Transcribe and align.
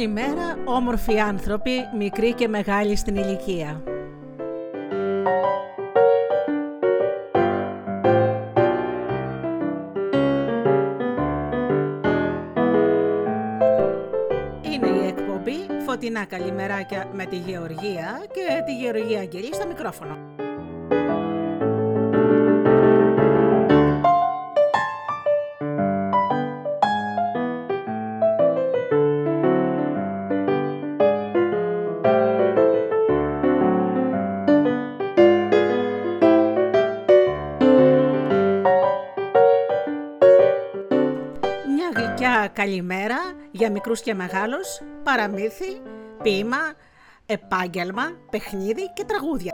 Καλημέρα 0.00 0.58
όμορφοι 0.64 1.18
άνθρωποι, 1.18 1.70
μικροί 1.96 2.32
και 2.32 2.48
μεγάλοι 2.48 2.96
στην 2.96 3.16
ηλικία. 3.16 3.82
Είναι 14.62 14.88
η 14.88 15.06
εκπομπή 15.06 15.66
Φωτεινά 15.86 16.24
Καλημεράκια 16.24 17.08
με 17.12 17.24
τη 17.24 17.36
Γεωργία 17.36 18.24
και 18.32 18.62
τη 18.66 18.76
Γεωργία 18.76 19.20
Αγγελή 19.20 19.54
στο 19.54 19.66
μικρόφωνο. 19.66 20.29
Καλημέρα 42.60 43.16
για 43.50 43.70
μικρούς 43.70 44.00
και 44.00 44.14
μεγάλους, 44.14 44.80
παραμύθι, 45.02 45.80
ποίημα, 46.22 46.72
επάγγελμα, 47.26 48.02
παιχνίδι 48.30 48.92
και 48.94 49.04
τραγούδια. 49.04 49.52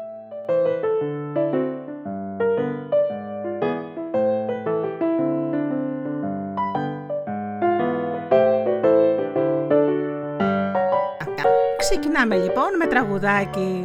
Ξεκινάμε 11.79 12.37
λοιπόν 12.37 12.77
με 12.79 12.87
τραγουδάκι. 12.87 13.85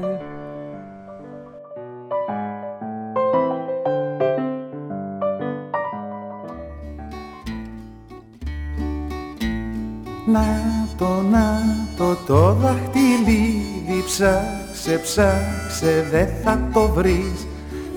Το 12.28 12.58
δαχτυλίδι 12.62 14.04
ψάξε, 14.06 15.00
ψάξε, 15.04 16.08
δε 16.12 16.26
θα 16.44 16.70
το 16.73 16.88
βρεις. 16.88 17.48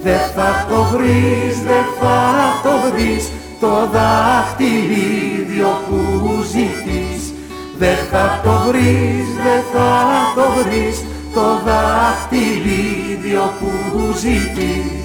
Δε 0.02 0.16
θα 0.16 0.66
το 0.68 0.82
βρεις, 0.82 1.62
δε 1.62 1.80
θα 2.00 2.20
το 2.62 2.70
βρεις 2.90 3.30
Το 3.60 3.88
δαχτυλίδι 3.92 5.62
όπου 5.62 6.42
ζητείς. 6.42 7.32
Δε 7.78 7.94
θα 8.10 8.40
το 8.44 8.50
βρεις, 8.66 9.26
δε 9.44 9.78
θα 9.78 9.92
το 10.34 10.42
βρεις. 10.62 11.04
Το 11.34 11.60
δαχτυλίδι 11.64 13.36
όπου 13.36 13.70
ζητείς 14.18 15.03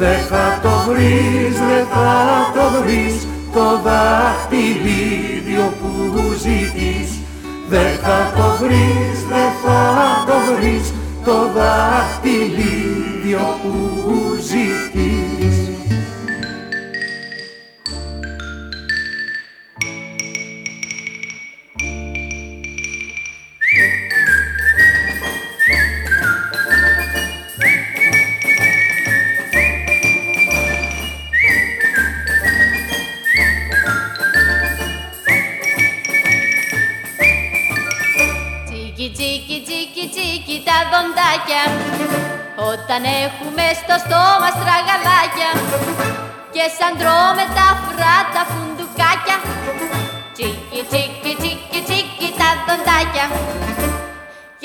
Δε 0.00 0.16
θα 0.30 0.58
το 0.62 0.70
βρεις, 0.88 1.56
δε 1.58 1.84
θα 1.92 2.50
το 2.54 2.82
βρεις 2.82 3.26
το 3.52 3.80
δάχτυλίδι 3.84 5.56
που 5.80 6.22
ζητείς. 6.38 7.10
Δε 7.68 7.84
θα 8.02 8.32
το 8.36 8.64
βρεις, 8.64 9.18
δε 9.28 9.44
θα 9.64 9.80
το 10.26 10.54
βρεις 10.56 10.92
το 11.24 11.36
δάχτυλίδι 11.56 13.36
που 13.62 14.36
ζητείς 14.42 15.56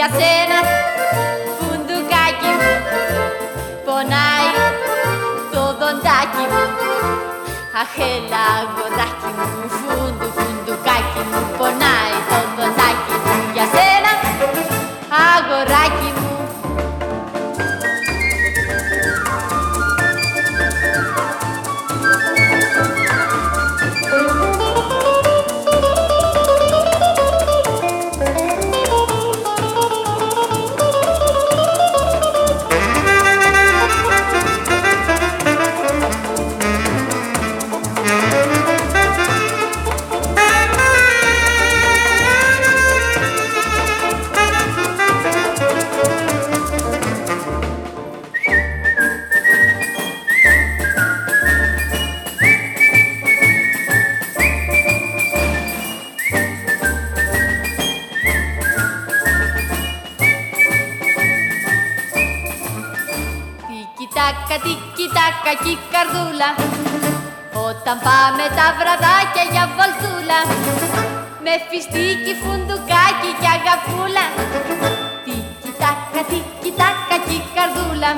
για 0.06 0.20
σένα. 0.20 0.60
Φουντουκάκι 1.58 2.52
μου 2.60 2.74
πονάει 3.86 4.50
το 5.52 5.64
δοντάκι. 5.80 6.46
Μου 6.52 6.64
Αχ 7.82 7.96
έλα 8.12 8.44
αγοράκι 8.60 9.32
μου 9.38 9.70
φουντου 9.78 10.28
φουντουκάκι 10.36 11.22
μου 11.32 11.42
πονάει 11.58 12.18
κακή 65.48 65.76
καρδούλα. 65.94 66.50
Όταν 67.68 67.96
πάμε 68.08 68.44
τα 68.58 68.68
βραδάκια 68.78 69.46
για 69.54 69.66
βολτούλα 69.76 70.40
Με 71.46 71.54
φιστίκι, 71.70 72.34
φουντουκάκι 72.42 73.32
και 73.40 73.50
αγαπούλα. 73.58 74.26
Τίκι 75.26 75.72
τάκα, 75.82 76.22
τι 76.62 76.70
τάκα, 76.80 77.04
κακή 77.10 77.40
καρδούλα. 77.56 78.12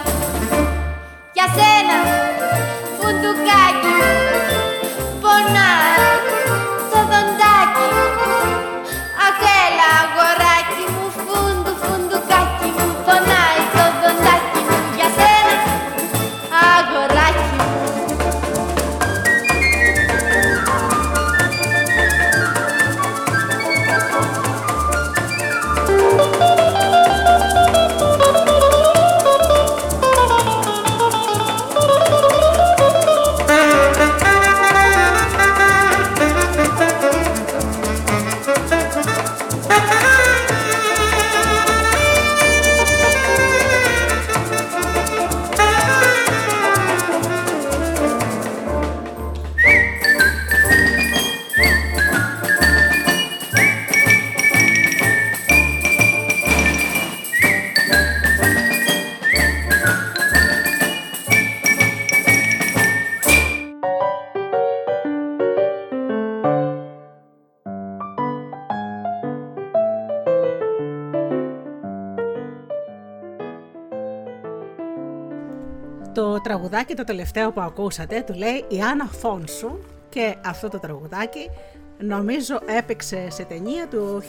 Τραγουδάκι 76.68 76.96
το 76.96 77.04
τελευταίο 77.04 77.52
που 77.52 77.62
ακούσατε 77.62 78.22
του 78.22 78.34
λέει 78.34 78.66
η 78.68 78.82
Άννα 78.82 79.06
Φόνσου 79.06 79.80
και 80.10 80.36
αυτό 80.46 80.70
το 80.70 80.80
τραγουδάκι 80.80 81.50
νομίζω 81.98 82.60
έπαιξε 82.66 83.30
σε 83.30 83.44
ταινία 83.44 83.88
του 83.88 84.22
1960. 84.22 84.24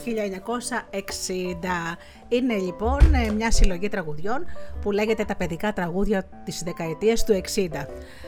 Είναι 2.28 2.54
λοιπόν 2.54 2.98
μια 3.34 3.50
συλλογή 3.50 3.88
τραγουδιών 3.88 4.44
που 4.80 4.90
λέγεται 4.90 5.24
τα 5.24 5.36
παιδικά 5.36 5.72
τραγούδια 5.72 6.28
της 6.44 6.62
δεκαετίας 6.62 7.24
του 7.24 7.40
60. 7.54 7.68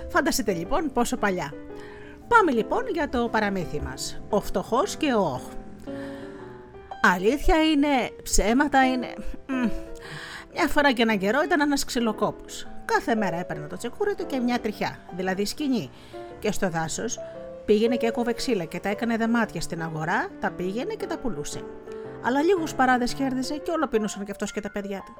Φανταστείτε 0.08 0.52
λοιπόν 0.52 0.90
πόσο 0.92 1.16
παλιά. 1.16 1.52
Πάμε 2.28 2.50
λοιπόν 2.50 2.82
για 2.92 3.08
το 3.08 3.28
παραμύθι 3.28 3.80
μας. 3.80 4.22
Ο 4.28 4.40
φτωχός 4.40 4.96
και 4.96 5.12
ο 5.14 5.20
όχ. 5.20 5.42
Αλήθεια 7.14 7.62
είναι, 7.62 7.88
ψέματα 8.22 8.84
είναι... 8.86 9.14
Μια 10.52 10.68
φορά 10.68 10.92
και 10.92 11.02
έναν 11.02 11.18
καιρό 11.18 11.42
ήταν 11.42 11.60
ένας 11.60 11.84
ξυλοκόπος. 11.84 12.66
Κάθε 12.94 13.14
μέρα 13.14 13.36
έπαιρνε 13.36 13.66
το 13.66 13.76
τσεκούρι 13.76 14.14
του 14.14 14.26
και 14.26 14.38
μια 14.38 14.60
τριχιά, 14.60 14.98
δηλαδή 15.16 15.44
σκηνή. 15.44 15.90
Και 16.38 16.52
στο 16.52 16.70
δάσος 16.70 17.18
πήγαινε 17.64 17.96
και 17.96 18.06
έκοβε 18.06 18.32
ξύλα 18.32 18.64
και 18.64 18.80
τα 18.80 18.88
έκανε 18.88 19.16
δεμάτια 19.16 19.60
στην 19.60 19.82
αγορά, 19.82 20.28
τα 20.40 20.50
πήγαινε 20.50 20.94
και 20.94 21.06
τα 21.06 21.18
πουλούσε. 21.18 21.64
Αλλά 22.24 22.42
λίγους 22.42 22.74
παράδες 22.74 23.14
κέρδιζε 23.14 23.56
και 23.56 23.70
όλο 23.70 23.86
πίνουσαν 23.88 24.24
κι 24.24 24.30
αυτός 24.30 24.52
και 24.52 24.60
τα 24.60 24.70
παιδιά 24.70 25.02
του. 25.06 25.12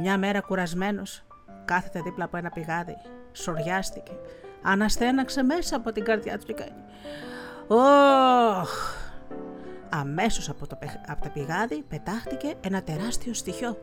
Μια 0.00 0.18
μέρα 0.18 0.40
κουρασμένος, 0.40 1.24
κάθεται 1.64 2.00
δίπλα 2.00 2.24
από 2.24 2.36
ένα 2.36 2.48
πηγάδι, 2.48 2.96
σοριάστηκε, 3.32 4.12
αναστέναξε 4.62 5.42
μέσα 5.42 5.76
από 5.76 5.92
την 5.92 6.04
καρδιά 6.04 6.38
του 6.38 6.46
και 6.46 6.52
κάνει. 6.52 6.84
Ωχ! 7.66 8.70
Αμέσως 9.88 10.48
από, 10.48 10.66
το, 10.66 10.78
από 11.06 11.22
τα 11.22 11.30
πηγάδι 11.30 11.82
πετάχτηκε 11.88 12.54
ένα 12.60 12.82
τεράστιο 12.82 13.34
στοιχείο. 13.34 13.78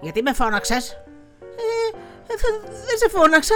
«Γιατί 0.00 0.22
με 0.22 0.32
φώναξες» 0.32 0.90
«Ε, 0.90 1.96
ε 1.96 2.10
δεν 2.26 2.98
σε 2.98 3.08
φώναξα», 3.08 3.54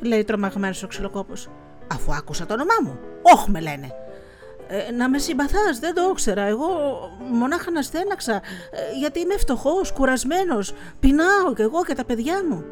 λέει 0.00 0.24
τρομαγμένος 0.24 0.82
ο 0.82 0.86
ξυλοκόπος. 0.86 1.48
«Αφού 1.92 2.14
άκουσα 2.14 2.46
το 2.46 2.54
όνομά 2.54 2.74
μου. 2.82 2.98
Όχι 3.22 3.50
με 3.50 3.60
λένε». 3.60 3.94
Ε, 4.68 4.90
να 4.90 5.08
με 5.08 5.18
συμπαθάς, 5.18 5.78
δεν 5.78 5.94
το 5.94 6.08
ήξερα. 6.10 6.42
Εγώ 6.42 6.68
μονάχα 7.32 7.70
να 7.70 7.82
στέναξα, 7.82 8.34
ε, 8.34 8.98
γιατί 8.98 9.20
είμαι 9.20 9.36
φτωχός, 9.36 9.92
κουρασμένος, 9.92 10.74
πεινάω 11.00 11.54
κι 11.54 11.62
εγώ 11.62 11.84
και 11.84 11.94
τα 11.94 12.04
παιδιά 12.04 12.44
μου. 12.48 12.64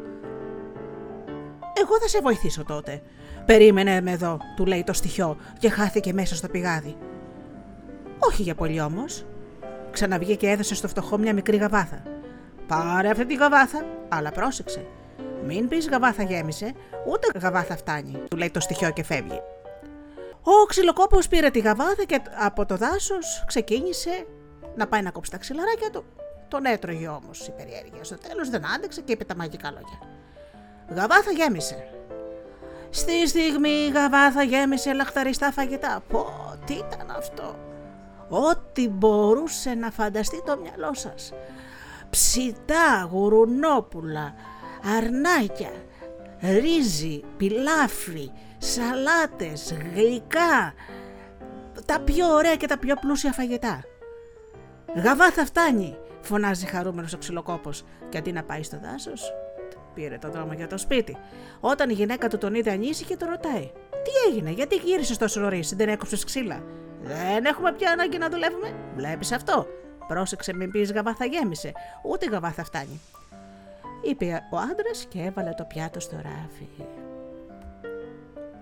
Εγώ 1.81 1.99
θα 2.01 2.07
σε 2.07 2.19
βοηθήσω 2.21 2.63
τότε. 2.63 3.01
Περίμενε 3.45 4.01
με 4.01 4.11
εδώ, 4.11 4.39
του 4.55 4.65
λέει 4.65 4.83
το 4.83 4.93
στοιχείο 4.93 5.37
και 5.59 5.69
χάθηκε 5.69 6.13
μέσα 6.13 6.35
στο 6.35 6.47
πηγάδι. 6.47 6.97
Όχι 8.19 8.41
για 8.41 8.55
πολύ 8.55 8.81
όμως. 8.81 9.25
Ξαναβγήκε 9.91 10.35
και 10.35 10.49
έδωσε 10.49 10.75
στο 10.75 10.87
φτωχό 10.87 11.17
μια 11.17 11.33
μικρή 11.33 11.57
γαβάθα. 11.57 12.01
Πάρε 12.67 13.09
αυτή 13.09 13.25
τη 13.25 13.35
γαβάθα, 13.35 13.85
αλλά 14.09 14.31
πρόσεξε. 14.31 14.85
Μην 15.45 15.67
πεις 15.67 15.89
γαβάθα 15.89 16.23
γέμισε, 16.23 16.73
ούτε 17.07 17.39
γαβάθα 17.39 17.77
φτάνει, 17.77 18.23
του 18.29 18.37
λέει 18.37 18.49
το 18.51 18.59
στοιχείο 18.59 18.91
και 18.91 19.03
φεύγει. 19.03 19.41
Ο 20.43 20.65
ξυλοκόπος 20.67 21.27
πήρε 21.27 21.49
τη 21.49 21.59
γαβάθα 21.59 22.03
και 22.03 22.21
από 22.39 22.65
το 22.65 22.77
δάσος 22.77 23.43
ξεκίνησε 23.47 24.25
να 24.75 24.87
πάει 24.87 25.01
να 25.01 25.11
κόψει 25.11 25.31
τα 25.31 25.37
ξυλαράκια 25.37 25.89
του. 25.89 26.03
Τον 26.47 26.65
έτρωγε 26.65 27.07
όμως 27.07 27.47
η 27.47 27.51
περιέργεια. 27.51 28.03
Στο 28.03 28.17
τέλος 28.17 28.49
δεν 28.49 28.65
άντεξε 28.75 29.01
και 29.01 29.11
είπε 29.11 29.23
τα 29.23 29.35
μαγικά 29.35 29.71
λόγια. 29.71 29.99
Γαβάθα 30.89 31.31
γέμισε. 31.31 31.87
Στη 32.89 33.27
στιγμή 33.27 33.69
η 33.69 33.91
γαβάθα 33.91 34.43
γέμισε 34.43 34.93
λαχταριστά 34.93 35.51
φαγητά. 35.51 36.03
Πω, 36.09 36.25
τι 36.65 36.73
ήταν 36.73 37.11
αυτό. 37.17 37.55
Ό,τι 38.29 38.89
μπορούσε 38.89 39.73
να 39.73 39.91
φανταστεί 39.91 40.43
το 40.45 40.57
μυαλό 40.57 40.93
σας. 40.93 41.33
Ψητά, 42.09 43.09
γουρουνόπουλα, 43.11 44.33
αρνάκια, 44.97 45.71
ρύζι, 46.41 47.23
πιλάφι, 47.37 48.31
σαλάτες, 48.57 49.75
γλυκά, 49.93 50.73
τα 51.85 51.99
πιο 51.99 52.27
ωραία 52.27 52.55
και 52.55 52.67
τα 52.67 52.77
πιο 52.77 52.95
πλούσια 52.95 53.31
φαγητά. 53.31 53.83
«Γαβά 54.95 55.31
θα 55.31 55.45
φτάνει», 55.45 55.97
φωνάζει 56.21 56.65
χαρούμενος 56.65 57.13
ο 57.13 57.17
ξυλοκόπος 57.17 57.83
και 58.09 58.17
αντί 58.17 58.31
να 58.31 58.43
πάει 58.43 58.63
στο 58.63 58.79
δάσος, 58.83 59.33
πήρε 59.93 60.17
το 60.17 60.29
δρόμο 60.29 60.53
για 60.53 60.67
το 60.67 60.77
σπίτι. 60.77 61.17
Όταν 61.59 61.89
η 61.89 61.93
γυναίκα 61.93 62.27
του 62.27 62.37
τον 62.37 62.53
είδε 62.53 62.71
ανήσυχη, 62.71 63.17
το 63.17 63.25
ρωτάει. 63.25 63.71
Τι 64.03 64.29
έγινε, 64.29 64.49
γιατί 64.49 64.75
γύρισες 64.75 65.17
τόσο 65.17 65.39
νωρίς, 65.39 65.73
δεν 65.75 65.89
έκοψες 65.89 66.23
ξύλα; 66.23 66.63
Δεν 67.01 67.45
έχουμε 67.45 67.73
πια 67.73 67.91
ανάγκη 67.91 68.17
να 68.17 68.29
δουλεύουμε; 68.29 68.73
Βλέπεις 68.95 69.31
αυτό; 69.31 69.67
Πρόσεξε, 70.07 70.53
μην 70.53 70.71
πεις 70.71 70.91
γαβάθα 70.91 71.25
γέμισε. 71.25 71.71
Ούτε 72.03 72.25
γαβάθα 72.25 72.63
φτάνει. 72.63 73.01
Είπε 74.01 74.47
ο 74.51 74.57
άντρας 74.57 75.05
και 75.09 75.19
έβαλε 75.21 75.53
το 75.57 75.63
πιάτο 75.63 75.99
στο 75.99 76.15
ράφι. 76.15 76.67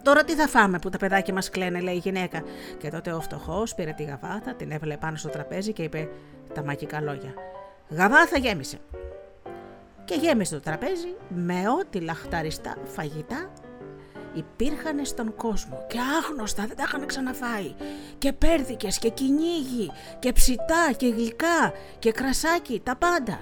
Τώρα 0.03 0.23
τι 0.23 0.33
θα 0.33 0.47
φάμε 0.47 0.79
που 0.79 0.89
τα 0.89 0.97
παιδάκια 0.97 1.33
μας 1.33 1.49
κλαίνε, 1.49 1.79
λέει 1.79 1.95
η 1.95 1.97
γυναίκα. 1.97 2.43
Και 2.77 2.89
τότε 2.89 3.11
ο 3.11 3.21
φτωχός 3.21 3.75
πήρε 3.75 3.91
τη 3.91 4.03
γαβάθα, 4.03 4.53
την 4.53 4.71
έβαλε 4.71 4.97
πάνω 4.97 5.15
στο 5.15 5.29
τραπέζι 5.29 5.73
και 5.73 5.83
είπε 5.83 6.09
τα 6.53 6.63
μαγικά 6.63 7.01
λόγια. 7.01 7.33
Γαβάθα 7.89 8.37
γέμισε. 8.37 8.77
Και 10.05 10.15
γέμισε 10.15 10.53
το 10.53 10.61
τραπέζι 10.61 11.15
με 11.27 11.63
ό,τι 11.79 11.99
λαχταριστά 11.99 12.75
φαγητά 12.85 13.49
υπήρχαν 14.33 15.05
στον 15.05 15.35
κόσμο 15.35 15.85
και 15.87 15.97
άγνωστα 15.99 16.65
δεν 16.67 16.75
τα 16.75 16.83
είχαν 16.87 17.05
ξαναφάει 17.05 17.73
και 18.17 18.33
πέρδικες 18.33 18.99
και 18.99 19.09
κυνήγι 19.09 19.91
και 20.19 20.31
ψητά 20.31 20.91
και 20.97 21.07
γλυκά 21.07 21.73
και 21.99 22.11
κρασάκι, 22.11 22.81
τα 22.83 22.95
πάντα. 22.95 23.39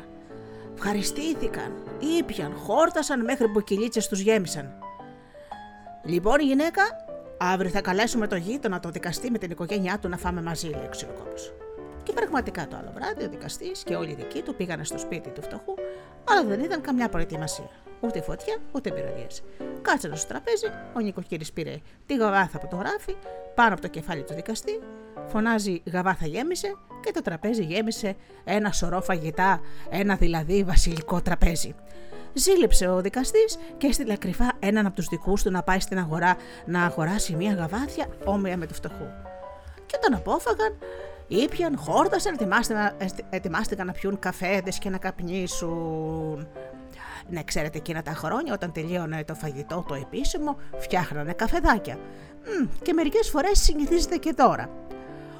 Ευχαριστήθηκαν, 0.75 1.72
ήπιαν, 2.00 2.54
χόρτασαν 2.56 3.24
μέχρι 3.24 3.48
που 3.48 3.60
οι 3.60 3.63
κυλίτσες 3.63 4.08
τους 4.08 4.20
γέμισαν. 4.20 4.80
Λοιπόν 6.04 6.39
η 6.39 6.44
γυναίκα, 6.44 6.84
αύριο 7.38 7.70
θα 7.70 7.82
καλέσουμε 7.82 8.27
το 8.27 8.36
γείτονα 8.36 8.80
το 8.80 8.89
δικαστή 8.89 9.32
με 9.32 9.38
την 9.38 9.51
οικογένειά 9.51 10.00
του 10.00 10.10
να 10.10 10.18
φάμε 10.18 10.42
μαζί, 10.42 10.68
λέει 10.68 10.86
ο 10.86 10.89
Και 12.04 12.13
πραγματικά 12.13 12.68
το 12.68 12.77
άλλο 12.77 12.92
βράδυ 12.94 13.24
ο 13.24 13.30
δικαστής 13.30 13.84
και 13.84 13.96
όλοι 13.96 14.12
οι 14.12 14.16
δικοί 14.16 14.42
του 14.42 14.56
πήγανε 14.56 14.84
στο 14.84 14.98
σπίτι 14.98 15.30
του 15.30 15.42
φτωχού, 15.42 15.74
αλλά 16.30 16.44
δεν 16.44 16.60
είδαν 16.60 16.82
καμιά 16.82 17.10
προετοιμασία. 17.10 17.70
Ούτε 18.00 18.22
φωτιά, 18.22 18.58
ούτε 18.72 18.92
μυρωδιέ. 18.92 19.27
Κάτσανε 19.82 20.16
στο 20.16 20.27
τραπέζι, 20.27 20.66
ο 20.96 21.00
νοικοκύρη 21.00 21.46
πήρε 21.54 21.75
τη 22.06 22.16
γαβάθα 22.16 22.60
που 22.60 22.68
το 22.70 22.75
γράφει 22.75 23.16
πάνω 23.56 23.74
από 23.74 23.82
το 23.82 23.88
κεφάλι 23.88 24.24
του 24.24 24.34
δικαστή, 24.34 24.80
φωνάζει 25.27 25.82
γαβάθα 25.86 26.25
γέμισε 26.25 26.75
και 27.04 27.12
το 27.12 27.22
τραπέζι 27.22 27.63
γέμισε 27.63 28.16
ένα 28.44 28.72
σωρό 28.72 29.01
φαγητά, 29.01 29.62
ένα 29.89 30.16
δηλαδή 30.16 30.63
βασιλικό 30.63 31.22
τραπέζι. 31.22 31.75
Ζήλεψε 32.34 32.88
ο 32.88 33.01
δικαστής 33.01 33.58
και 33.77 33.88
έστειλε 33.88 34.16
κρυφά 34.16 34.54
έναν 34.60 34.86
από 34.86 34.96
τους 34.96 35.08
δικούς 35.08 35.44
του 35.44 35.51
να 35.51 35.63
πάει 35.63 35.80
στην 35.80 35.98
αγορά 35.98 36.36
να 36.66 36.84
αγοράσει 36.84 37.36
μια 37.36 37.54
γαβάθια 37.54 38.08
όμοια 38.25 38.58
με 38.58 38.68
του 38.68 38.74
φτωχού. 38.74 39.06
Και 39.86 39.96
όταν 39.96 40.13
απόφαγαν, 40.13 40.77
ήπιαν, 41.27 41.77
χόρτασαν, 41.77 42.38
ετοιμάστηκαν 43.30 43.86
να 43.86 43.92
πιούν 43.92 44.20
καφέδες 44.20 44.80
και 44.80 44.89
να 44.89 44.98
καπνίσουν. 44.98 46.48
Ναι, 47.29 47.43
ξέρετε 47.43 47.77
εκείνα 47.77 48.01
τα 48.01 48.12
χρόνια 48.12 48.53
όταν 48.53 48.71
τελείωνε 48.71 49.24
το 49.24 49.36
φαγητό 49.36 49.86
το 49.88 49.93
επίσημο, 49.93 50.57
φτιάχνανε 50.77 51.33
καφεδάκια. 51.33 51.95
Μ, 51.95 52.65
και 52.81 52.93
μερικές 52.93 53.29
φορές 53.29 53.59
συνηθίζεται 53.59 54.17
και 54.17 54.33
τώρα. 54.33 54.69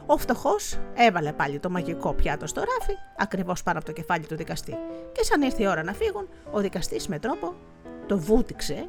Ο 0.05 0.17
φτωχός 0.17 0.77
έβαλε 0.93 1.34
πάλι 1.34 1.60
το 1.60 1.69
μαγικό 1.69 2.13
πιάτο 2.13 2.48
στο 2.48 2.62
ράφι, 2.62 2.93
ακριβώς 3.17 3.63
πάνω 3.63 3.77
από 3.77 3.88
το 3.88 3.93
κεφάλι 3.93 4.25
του 4.25 4.36
δικαστή. 4.36 4.77
Και 5.12 5.24
σαν 5.24 5.41
ήρθε 5.41 5.63
η 5.63 5.67
ώρα 5.67 5.84
να 5.84 5.93
φύγουν, 5.93 6.27
ο 6.51 6.60
δικαστής 6.60 7.07
με 7.07 7.19
τρόπο 7.19 7.53
το 8.07 8.17
βούτυξε 8.17 8.88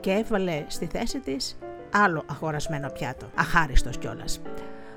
και 0.00 0.10
έβαλε 0.10 0.64
στη 0.66 0.86
θέση 0.86 1.20
της 1.20 1.58
άλλο 1.92 2.22
αγορασμένο 2.30 2.90
πιάτο, 2.90 3.26
αχάριστος 3.34 3.98
κιόλας. 3.98 4.40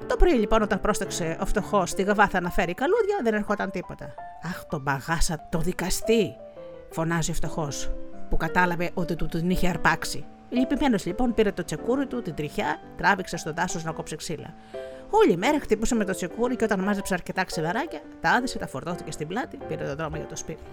Το 0.10 0.16
πρωί 0.16 0.34
λοιπόν, 0.34 0.62
όταν 0.62 0.80
πρόσταξε 0.80 1.38
ο 1.42 1.46
φτωχός 1.46 1.89
στη 1.89 2.04
γαβάθα 2.04 2.42
να 2.42 2.50
φέρει 2.50 2.74
καλούδια, 2.74 3.20
δεν 3.24 3.34
ερχόταν 3.34 3.72
τίποτα. 3.72 4.13
Αχ, 4.44 4.66
τον 4.66 4.82
μπαγάσα, 4.82 5.48
το 5.50 5.60
δικαστή, 5.60 6.36
φωνάζει 6.89 7.32
ο 7.32 7.34
φτωχός, 7.34 7.92
που 8.30 8.38
κατάλαβε 8.38 8.92
ότι 8.94 9.16
του 9.16 9.25
την 9.25 9.50
είχε 9.50 9.68
αρπάξει. 9.68 10.25
Λυπημένος 10.50 11.06
λοιπόν 11.06 11.34
πήρε 11.34 11.51
το 11.51 11.63
τσεκούρι 11.63 12.06
του, 12.06 12.22
την 12.22 12.36
τριχιά, 12.36 12.80
τράβηξε 12.98 13.38
στο 13.38 13.54
δάσος 13.54 13.84
να 13.84 13.92
κόψει 13.92 14.16
ξύλα. 14.16 14.54
Όλη 15.10 15.38
μέρα 15.38 15.60
χτυπούσε 15.60 15.96
με 15.96 16.06
το 16.06 16.13
τσεκούρι 16.13 16.56
και 16.56 16.63
όταν 16.63 16.80
μάζεψε 16.80 17.13
αρκετά 17.13 17.44
ξυλαράκια, 17.44 18.01
τα 18.22 18.30
άδεισε, 18.30 18.58
τα 18.58 18.68
φορτώθηκε 18.68 19.12
στην 19.12 19.28
πλάτη, 19.28 19.58
πήρε 19.68 19.86
τον 19.86 19.96
δρόμο 19.96 20.16
για 20.16 20.25
το 20.25 20.36
σπίτι. 20.36 20.63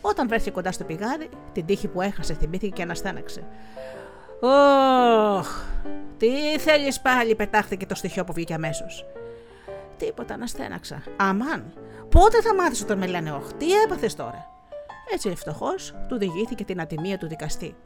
Όταν 0.00 0.28
βρέθηκε 0.28 0.50
κοντά 0.50 0.72
στο 0.72 0.84
πηγάδι, 0.84 1.28
την 1.52 1.66
τύχη 1.66 1.88
που 1.88 2.00
έχασε 2.00 2.34
θυμήθηκε 2.34 2.72
και 2.72 2.82
αναστέναξε. 2.82 3.42
Ωχ, 4.40 5.48
τι 6.18 6.58
θέλεις 6.58 7.00
πάλι, 7.00 7.34
πετάχθηκε 7.34 7.86
το 7.86 7.94
στοιχείο 7.94 8.24
που 8.24 8.32
βγήκε 8.32 8.54
αμέσως. 8.54 9.06
Τίποτα, 9.96 10.36
να 10.36 10.46
στέναξα. 10.46 11.02
Αμάν, 11.16 11.72
πότε 12.08 12.40
θα 12.40 12.54
μάθεις 12.54 12.82
όταν 12.82 12.98
με 12.98 13.06
λένε 13.06 13.32
Ωχ, 13.32 13.52
τι 13.52 13.72
έπαθες 13.72 14.14
τώρα; 14.14 14.50
Έτσι 15.12 15.34
φτωχός 15.34 15.94
του 16.08 16.18
διηγήθηκε 16.18 16.64
την 16.64 16.80
ατιμία 16.80 17.18
του 17.18 17.28
δικαστή. 17.28 17.76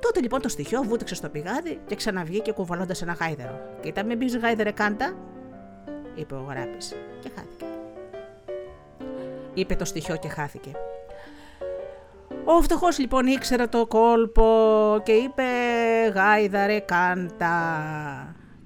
Τότε 0.00 0.20
λοιπόν 0.20 0.40
το 0.40 0.48
στοιχείο 0.48 0.82
βούτυξε 0.82 1.14
στο 1.14 1.28
πηγάδι 1.28 1.80
και 1.86 1.94
ξαναβγήκε 1.94 2.52
κουβαλώντας 2.52 3.02
ένα 3.02 3.12
γάιδερο. 3.12 3.60
Κοίτα, 3.80 4.04
μην 4.04 4.18
πεις 4.18 4.36
γάιδερε 4.36 4.70
κάντα, 4.70 5.16
είπε 6.14 6.34
ο 6.34 6.46
γράπης 6.48 6.94
και 7.20 7.30
χάθηκε. 7.34 7.64
Είπε 9.54 9.76
το 9.76 9.84
στοιχείο 9.84 10.16
και 10.16 10.28
χάθηκε. 10.28 10.70
Ο 12.44 12.62
φτωχός 12.62 12.98
λοιπόν 12.98 13.26
ήξερε 13.26 13.66
το 13.66 13.86
κόλπο 13.86 15.00
και 15.04 15.12
είπε 15.12 15.42
«Γάιδαρε 16.14 16.80
κάντα». 16.80 17.56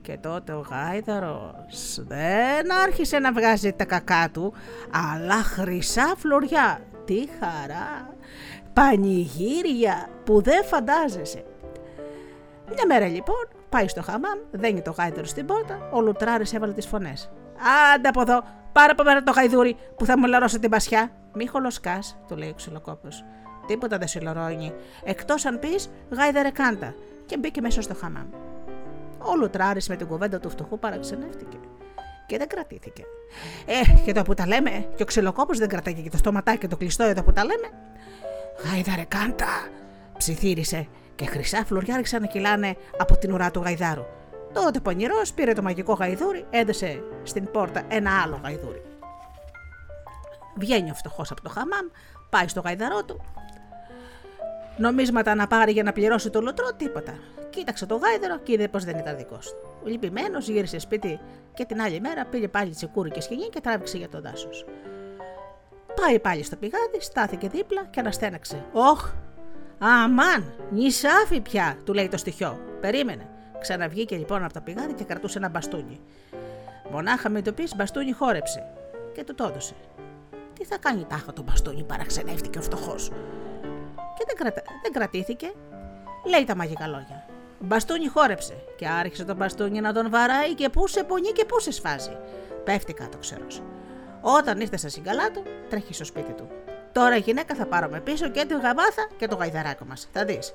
Και 0.03 0.19
τότε 0.21 0.53
ο 0.53 0.67
γάιδαρος 0.71 2.05
δεν 2.07 2.73
άρχισε 2.85 3.19
να 3.19 3.33
βγάζει 3.33 3.73
τα 3.73 3.85
κακά 3.85 4.29
του, 4.33 4.53
αλλά 4.93 5.35
χρυσά 5.35 6.15
φλωριά. 6.17 6.81
Τι 7.05 7.29
χαρά! 7.41 8.15
Πανηγύρια 8.73 10.09
που 10.25 10.43
δεν 10.43 10.65
φαντάζεσαι. 10.65 11.45
Μια 12.75 12.87
μέρα 12.87 13.07
λοιπόν 13.07 13.49
πάει 13.69 13.89
στο 13.89 14.03
χαμάμ, 14.03 14.39
δένει 14.51 14.83
το 14.83 14.91
γάιδαρο 14.91 15.27
στην 15.27 15.47
πόρτα, 15.47 15.89
ο 15.93 16.01
Λουτράρης 16.01 16.55
έβαλε 16.55 16.73
τις 16.73 16.87
φωνές. 16.87 17.31
«Άντε 17.95 18.09
από 18.09 18.21
εδώ, 18.21 18.43
πάρε 18.73 18.93
από 18.93 19.03
μένα 19.03 19.23
το 19.23 19.33
γαϊδούρι 19.33 19.77
που 19.97 20.05
θα 20.05 20.19
μου 20.19 20.27
λαρώσει 20.27 20.59
την 20.59 20.71
πασιά». 20.71 21.11
«Μη 21.35 21.47
χολοσκάς», 21.47 22.19
του 22.29 22.37
λέει 22.37 22.49
ο 22.49 22.55
ξυλοκόπος. 22.55 23.25
Τίποτα 23.67 23.99
δεν 23.99 24.09
συλλορώνει. 24.09 24.73
Εκτός 25.05 25.45
αν 25.45 25.59
πεις 25.59 25.91
γάιδερε 26.11 26.51
κάντα. 26.51 26.95
Και 27.27 27.39
μπήκε 27.39 27.61
μέσα 27.61 27.83
στο 27.83 27.95
χαμάμ. 27.95 28.27
Ο 29.19 29.37
Λουτράρη 29.37 29.81
με 29.89 29.97
την 29.97 30.07
κουβέντα 30.07 30.41
του 30.41 30.51
φτωχού 30.51 30.79
παραξενεύτηκε. 30.79 31.57
Και 32.27 32.39
δεν 32.39 32.49
κρατήθηκε. 32.49 33.05
Ε, 33.67 34.01
και 34.05 34.13
το 34.13 34.23
που 34.23 34.35
τα 34.35 34.47
λέμε, 34.47 34.89
και 34.95 35.03
ο 35.03 35.07
ξυλοκόπος 35.07 35.59
δεν 35.59 35.69
κρατάει 35.69 35.95
και 35.95 36.11
το 36.11 36.17
στόματάκι 36.17 36.69
το 36.69 36.77
κλειστό 36.77 37.05
εδώ 37.05 37.23
που 37.23 37.33
τα 37.33 37.45
λέμε. 37.45 37.71
Γάιδαρε 38.65 39.05
κάντα, 39.05 39.47
ψιθύρισε 40.19 40.89
και 41.15 41.27
χρυσά 41.27 41.65
φλουριά 41.65 41.95
άρχισαν 41.95 42.21
να 42.21 42.27
κυλάνε 42.27 42.77
από 42.99 43.17
την 43.17 43.33
ουρά 43.33 43.51
του 43.51 43.61
γαϊδάρου. 43.61 44.05
Τότε 44.53 44.81
πονηρός 44.81 45.33
πήρε 45.33 45.53
το 45.53 45.63
μαγικό 45.63 45.93
γαϊδούρι, 45.93 46.47
έδεσε 46.51 47.03
στην 47.23 47.51
πόρτα 47.51 47.83
ένα 47.89 48.23
άλλο 48.23 48.41
γαϊδούρι. 48.43 48.83
Βγαίνει 50.57 50.91
ο 50.91 50.95
φτωχός 50.95 51.31
από 51.31 51.43
το 51.43 51.49
χαμάμ, 51.49 51.87
πάει 52.31 52.49
στο 52.49 52.61
γαϊδαρό 52.61 53.05
του 53.05 53.25
νομίσματα 54.77 55.35
να 55.35 55.47
πάρει 55.47 55.73
για 55.73 55.83
να 55.83 55.93
πληρώσει 55.93 56.31
το 56.31 56.41
λωτρό, 56.41 56.73
τίποτα. 56.77 57.19
Κοίταξε 57.51 57.87
το 57.87 57.97
γάιδερο 57.97 58.39
και 58.39 58.53
είδε 58.53 58.69
πως 58.69 58.85
δεν 58.85 58.99
ήταν 58.99 59.17
δικό 59.17 59.39
του. 59.39 59.89
Λυπημένος 59.89 60.49
γύρισε 60.49 60.79
σπίτι 60.79 61.21
και 61.55 61.65
την 61.65 61.81
άλλη 61.81 62.01
μέρα 62.01 62.25
πήγε 62.25 62.49
πάλι 62.49 62.71
τσεκούρι 62.71 63.11
και 63.11 63.21
σκηνή 63.21 63.49
και 63.49 63.61
τράβηξε 63.61 63.97
για 63.97 64.09
το 64.09 64.21
δάσος. 64.21 64.65
Πάει 66.01 66.19
πάλι 66.19 66.43
στο 66.43 66.57
πηγάδι, 66.57 67.01
στάθηκε 67.01 67.49
δίπλα 67.49 67.87
και 67.91 68.01
αναστέναξε. 68.01 68.65
Όχ, 68.73 69.13
αμάν, 69.79 70.53
νησάφι 70.71 71.41
πια, 71.41 71.77
του 71.85 71.93
λέει 71.93 72.09
το 72.09 72.17
στοιχείο. 72.17 72.59
Περίμενε. 72.81 73.29
Ξαναβγήκε 73.61 74.17
λοιπόν 74.17 74.45
από 74.45 74.53
το 74.53 74.61
πηγάδι 74.61 74.93
και 74.93 75.05
κρατούσε 75.05 75.39
ένα 75.39 75.49
μπαστούνι. 75.49 76.01
Μονάχα 76.91 77.29
με 77.29 77.43
το 77.43 77.53
πεις 77.53 77.77
μπαστούνι 77.77 78.13
χόρεψε 78.13 78.67
και 79.15 79.25
του 79.25 79.35
το 79.35 79.47
έδωσε. 79.51 79.75
Τι 80.59 80.65
θα 80.65 80.79
κάνει 80.79 81.05
τάχα 81.09 81.33
το 81.33 81.43
μπαστούνι, 81.43 81.85
παραξενεύτηκε 81.85 82.59
ο 82.59 82.63
φτωχός 82.63 83.11
και 84.19 84.25
δεν, 84.27 84.37
κρατα... 84.37 84.63
δεν 84.83 84.93
κρατήθηκε. 84.93 85.53
Λέει 86.25 86.45
τα 86.45 86.57
μαγικά 86.57 86.87
λόγια. 86.87 87.27
Μπαστούνι 87.59 88.09
χόρεψε 88.09 88.55
και 88.77 88.89
άρχισε 88.89 89.25
το 89.25 89.35
μπαστούνι 89.35 89.81
να 89.81 89.93
τον 89.93 90.11
βαράει 90.11 90.55
και 90.55 90.69
πού 90.69 90.87
σε 90.87 91.05
πονεί 91.05 91.33
και 91.33 91.45
πού 91.45 91.61
σε 91.61 91.71
σφάζει. 91.71 92.17
Πέφτει 92.65 92.93
κάτω 92.93 93.19
ξέρω. 93.19 93.47
Όταν 94.21 94.61
ήρθε 94.61 94.77
στα 94.77 94.89
συγκαλά 94.89 95.31
του, 95.31 95.43
τρέχει 95.69 95.95
στο 95.95 96.05
σπίτι 96.05 96.33
του. 96.33 96.49
Τώρα 96.93 97.17
η 97.17 97.21
γυναίκα 97.21 97.55
θα 97.55 97.67
πάρουμε 97.67 98.01
πίσω 98.01 98.29
και 98.29 98.45
την 98.45 98.59
γαβάθα 98.59 99.09
και 99.17 99.27
το 99.27 99.37
γαϊδαράκο 99.37 99.85
μας. 99.85 100.09
Θα 100.13 100.25
δεις. 100.25 100.55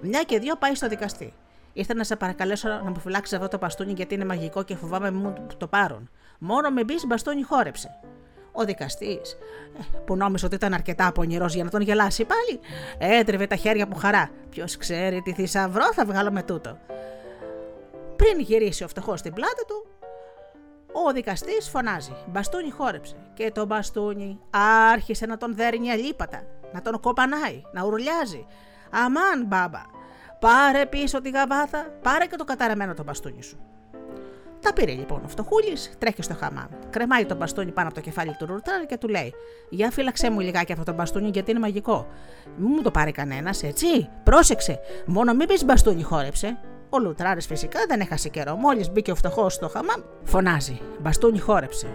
Μια 0.00 0.22
και 0.22 0.38
δύο 0.38 0.56
πάει 0.56 0.74
στο 0.74 0.88
δικαστή. 0.88 1.34
Ήρθα 1.72 1.94
να 1.94 2.04
σε 2.04 2.16
παρακαλέσω 2.16 2.68
να 2.68 2.90
μου 2.90 3.00
φυλάξεις 3.00 3.36
αυτό 3.36 3.48
το 3.48 3.58
μπαστούνι 3.58 3.92
γιατί 3.92 4.14
είναι 4.14 4.24
μαγικό 4.24 4.62
και 4.62 4.76
φοβάμαι 4.76 5.10
μου 5.10 5.34
το 5.56 5.66
πάρουν. 5.66 6.10
Μόνο 6.38 6.70
με 6.70 6.84
μπεις 6.84 7.06
μπαστούνι 7.06 7.42
χόρεψε. 7.42 8.00
Ο 8.58 8.64
δικαστής, 8.64 9.32
ε, 9.78 9.98
που 10.04 10.16
νόμιζε 10.16 10.46
ότι 10.46 10.54
ήταν 10.54 10.74
αρκετά 10.74 11.12
πονηρός 11.12 11.54
για 11.54 11.64
να 11.64 11.70
τον 11.70 11.80
γελάσει 11.80 12.24
πάλι, 12.24 12.60
έτρεβε 13.18 13.46
τα 13.46 13.56
χέρια 13.56 13.84
από 13.84 13.96
χαρά. 13.96 14.30
Ποιος 14.50 14.76
ξέρει 14.76 15.22
τι 15.22 15.32
θησαυρό 15.32 15.92
θα 15.92 16.04
βγάλω 16.04 16.30
με 16.30 16.42
τούτο. 16.42 16.78
Πριν 18.16 18.40
γυρίσει 18.40 18.84
ο 18.84 18.88
φτωχός 18.88 19.18
στην 19.18 19.32
πλάτη 19.32 19.64
του, 19.66 19.86
ο 21.06 21.12
δικαστής 21.12 21.68
φωνάζει: 21.68 22.12
Μπαστούνι 22.26 22.70
χόρεψε. 22.70 23.16
Και 23.34 23.50
το 23.50 23.66
μπαστούνι 23.66 24.40
άρχισε 24.92 25.26
να 25.26 25.36
τον 25.36 25.54
δέρνει 25.54 25.90
αλίπατα, 25.90 26.42
να 26.72 26.82
τον 26.82 27.00
κοπανάει, 27.00 27.62
να 27.72 27.84
ουρλιάζει. 27.84 28.46
Αμάν, 28.90 29.44
μπάμπα, 29.46 29.82
πάρε 30.40 30.86
πίσω 30.86 31.20
τη 31.20 31.30
γαβάθα, 31.30 31.86
πάρε 32.02 32.26
και 32.26 32.36
το 32.36 32.44
καταραμένο 32.44 32.94
το 32.94 33.02
μπαστούνι 33.02 33.42
σου. 33.42 33.58
Τα 34.60 34.72
πήρε 34.72 34.92
λοιπόν 34.92 35.24
ο 35.24 35.28
φτωχούλης, 35.28 35.92
τρέχει 35.98 36.22
στο 36.22 36.34
χαμάμ. 36.34 36.66
Κρεμάει 36.90 37.26
το 37.26 37.34
μπαστούνι 37.34 37.72
πάνω 37.72 37.86
από 37.88 37.96
το 37.96 38.02
κεφάλι 38.02 38.36
του 38.38 38.46
Ρουτράρ 38.46 38.86
και 38.86 38.96
του 38.96 39.08
λέει: 39.08 39.34
Για 39.70 39.90
φύλαξε 39.90 40.30
μου 40.30 40.40
λιγάκι 40.40 40.72
αυτό 40.72 40.84
το 40.84 40.92
μπαστούνι 40.92 41.28
γιατί 41.28 41.50
είναι 41.50 41.60
μαγικό. 41.60 42.06
Μην 42.56 42.72
μου 42.76 42.82
το 42.82 42.90
πάρει 42.90 43.12
κανένας, 43.12 43.62
έτσι. 43.62 44.08
Πρόσεξε, 44.22 44.80
μόνο 45.06 45.34
μην 45.34 45.46
πεις 45.46 45.64
μπαστούνι 45.64 46.02
χόρεψε. 46.02 46.58
Ο 46.90 46.98
Λουτράρης 46.98 47.46
φυσικά 47.46 47.80
δεν 47.88 48.00
έχασε 48.00 48.28
καιρό. 48.28 48.54
Μόλις 48.54 48.90
μπήκε 48.90 49.10
ο 49.10 49.14
φτωχός 49.14 49.54
στο 49.54 49.68
χαμάμ, 49.68 50.00
φωνάζει: 50.24 50.80
Μπαστούνι 51.00 51.38
χόρεψε. 51.38 51.86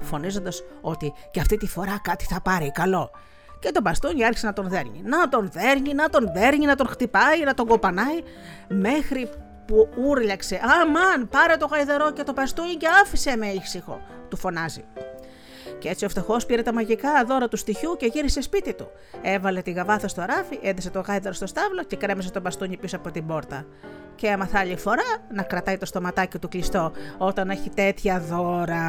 Φωνίζοντας 0.00 0.62
ότι 0.80 1.12
και 1.30 1.40
αυτή 1.40 1.56
τη 1.56 1.66
φορά 1.66 2.00
κάτι 2.02 2.24
θα 2.24 2.40
πάρει 2.40 2.70
καλό. 2.70 3.10
Και 3.58 3.70
τον 3.72 3.82
μπαστούνι 3.82 4.24
άρχισε 4.24 4.46
να 4.46 4.52
τον 4.52 4.68
δέρνει. 4.68 5.02
Να 5.04 5.28
τον 5.28 5.50
δέρνει, 5.52 5.94
να 5.94 6.08
τον 6.08 6.32
δέρνει, 6.32 6.66
να 6.66 6.74
τον 6.74 6.86
χτυπάει, 6.86 7.40
να 7.44 7.54
τον 7.54 7.66
κοπανάει, 7.66 8.22
μέχρι 8.68 9.28
που 9.72 9.88
ούρλιαξε 10.04 10.60
«Αμάν, 10.80 11.28
πάρε 11.28 11.56
το 11.56 11.66
γαϊδερό 11.66 12.12
και 12.12 12.22
το 12.22 12.32
παστούνι 12.32 12.74
και 12.74 12.86
άφησε 13.02 13.36
με 13.36 13.46
ήσυχο», 13.46 14.00
του 14.28 14.36
φωνάζει. 14.36 14.84
Και 15.78 15.88
έτσι 15.88 16.04
ο 16.04 16.08
φτωχός 16.08 16.46
πήρε 16.46 16.62
τα 16.62 16.72
μαγικά 16.72 17.24
δώρα 17.24 17.48
του 17.48 17.56
στοιχείου 17.56 17.96
και 17.96 18.06
γύρισε 18.06 18.40
σπίτι 18.40 18.74
του. 18.74 18.90
Έβαλε 19.22 19.62
τη 19.62 19.70
γαβάθα 19.70 20.08
στο 20.08 20.24
ράφι, 20.26 20.58
έντεσε 20.62 20.90
το 20.90 21.00
γάιδαρο 21.00 21.34
στο 21.34 21.46
στάβλο 21.46 21.82
και 21.82 21.96
κρέμεσε 21.96 22.30
το 22.30 22.40
μπαστούνι 22.40 22.76
πίσω 22.76 22.96
από 22.96 23.10
την 23.10 23.26
πόρτα. 23.26 23.66
Και 24.14 24.26
έμαθα 24.26 24.58
άλλη 24.58 24.76
φορά 24.76 25.02
να 25.32 25.42
κρατάει 25.42 25.78
το 25.78 25.86
στοματάκι 25.86 26.38
του 26.38 26.48
κλειστό 26.48 26.92
όταν 27.18 27.50
έχει 27.50 27.70
τέτοια 27.70 28.20
δώρα. 28.20 28.86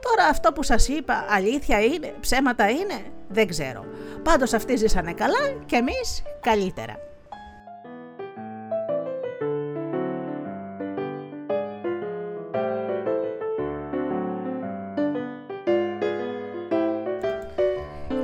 Τώρα 0.00 0.28
αυτό 0.30 0.52
που 0.52 0.62
σας 0.62 0.88
είπα, 0.88 1.24
αλήθεια 1.28 1.80
είναι, 1.80 2.14
ψέματα 2.20 2.70
είναι, 2.70 3.02
δεν 3.28 3.48
ξέρω. 3.48 3.84
Πάντως 4.22 4.52
αυτοί 4.52 4.76
ζήσανε 4.76 5.12
καλά 5.12 5.48
και 5.66 5.76
εμείς 5.76 6.22
καλύτερα. 6.40 7.11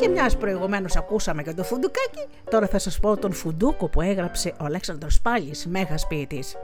Και 0.09 0.15
μιας 0.15 0.37
προηγουμένως 0.37 0.97
ακούσαμε 0.97 1.43
και 1.43 1.55
το 1.55 1.65
φουντουκάκι, 1.65 2.27
τώρα 2.51 2.67
θα 2.67 2.79
σας 2.79 3.01
πω 3.01 3.17
τον 3.17 3.33
φουντούκο 3.33 3.89
που 3.89 4.01
έγραψε 4.01 4.55
ο 4.61 4.65
Αλέξανδρος 4.65 5.21
Πάλης, 5.21 5.67
μέγας 5.67 6.07
ποιητής. 6.07 6.57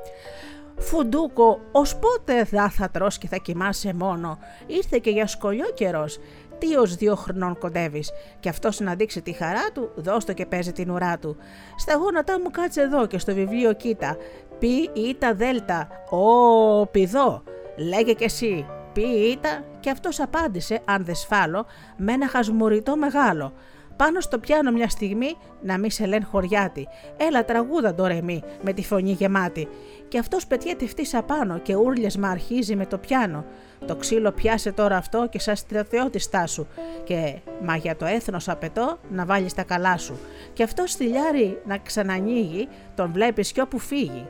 Φουντούκο, 0.77 1.61
ως 1.73 1.97
πότε 1.97 2.45
θα 2.45 2.71
θα 2.71 2.91
τρως 2.91 3.19
και 3.19 3.29
θα 3.29 3.37
κοιμάσαι 3.37 3.95
μόνο, 3.95 4.39
ήρθε 4.67 4.99
και 4.99 5.11
για 5.11 5.27
σκολιό 5.27 5.65
καιρός. 5.75 6.19
Τι 6.59 6.77
ως 6.77 6.95
δύο 6.95 7.15
χρονών 7.15 7.59
κοντεύεις, 7.59 8.11
και 8.41 8.49
αυτός 8.49 8.81
να 8.81 8.95
δείξει 8.95 9.23
τη 9.23 9.33
χαρά 9.33 9.71
του, 9.73 9.91
δώστο 9.95 10.33
και 10.33 10.47
παίζει 10.47 10.73
την 10.73 10.91
ουρά 10.91 11.19
του. 11.19 11.37
Στα 11.77 11.95
γόνατά 11.95 12.41
μου 12.41 12.51
κάτσε 12.51 12.81
εδώ 12.81 13.07
και 13.07 13.19
στο 13.19 13.35
βιβλίο 13.35 13.73
κοίτα. 13.73 14.17
Πι 14.59 14.91
ήτα 14.93 15.35
δέλτα, 15.35 15.89
ο 16.11 16.87
πηδό. 16.87 17.43
Λέγε 17.77 18.13
κι 18.13 18.25
εσύ, 18.25 18.67
πει 18.93 19.03
ήταν 19.03 19.65
και 19.85 19.91
αυτός 19.91 20.21
απάντησε, 20.21 20.81
αν 20.85 21.05
δεν 21.05 21.14
σφάλω, 21.14 21.67
με 21.97 22.12
ένα 22.12 22.29
χασμουριτό 22.29 22.97
μεγάλο. 22.97 23.53
Πάνω 23.97 24.21
στο 24.21 24.38
πιάνο 24.38 24.71
μια 24.71 24.88
στιγμή 24.88 25.37
να 25.62 25.79
μη 25.79 25.91
σε 25.91 26.07
λένε 26.07 26.25
χωριάτη. 26.25 26.88
Έλα 27.17 27.45
τραγούδα 27.45 27.95
το 27.95 28.07
ρεμί 28.07 28.43
με 28.62 28.73
τη 28.73 28.85
φωνή 28.85 29.11
γεμάτη. 29.11 29.69
Και 30.09 30.19
αυτός 30.19 30.47
πετιέται 30.47 30.87
φτύσα 30.87 31.23
πάνω 31.23 31.59
και 31.59 31.75
ούρλιασμα 31.75 32.29
αρχίζει 32.29 32.76
με 32.76 32.87
το 32.87 32.99
πιάνο. 32.99 33.45
Το 33.87 33.97
ξύλο 33.97 34.33
πιάσε 34.33 34.73
τώρα 34.73 34.97
αυτό 34.97 35.29
και 35.31 35.38
σαν 35.38 35.57
στρατιώτης 35.57 36.23
στάσου. 36.25 36.67
Και 37.05 37.38
μα 37.62 37.76
για 37.76 37.97
το 37.97 38.05
έθνος 38.05 38.49
απαιτώ 38.49 38.99
να 39.11 39.25
βάλεις 39.25 39.55
τα 39.55 39.62
καλά 39.62 39.97
σου. 39.97 40.19
Και 40.53 40.62
αυτός 40.62 40.91
στυλιάρι 40.91 41.61
να 41.64 41.79
ξανανοίγει, 41.79 42.69
τον 42.95 43.12
βλέπεις 43.12 43.53
κι 43.53 43.61
όπου 43.61 43.79
φύγει. 43.79 44.26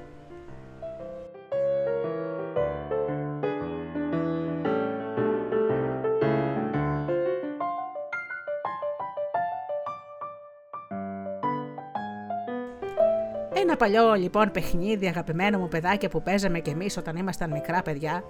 Ένα 13.66 13.76
παλιό 13.76 14.14
λοιπόν 14.14 14.50
παιχνίδι 14.50 15.06
αγαπημένο 15.06 15.58
μου 15.58 15.68
παιδάκια 15.68 16.08
που 16.08 16.22
παίζαμε 16.22 16.58
κι 16.58 16.70
εμείς 16.70 16.96
όταν 16.96 17.16
ήμασταν 17.16 17.50
μικρά 17.50 17.82
παιδιά 17.82 18.24